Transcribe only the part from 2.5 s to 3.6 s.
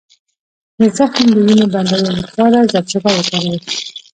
زردچوبه وکاروئ